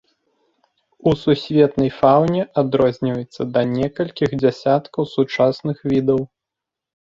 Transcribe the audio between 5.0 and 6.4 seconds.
сучасных відаў.